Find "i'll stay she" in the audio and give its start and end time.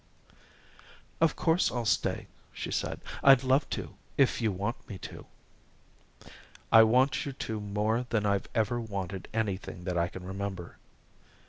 1.71-2.71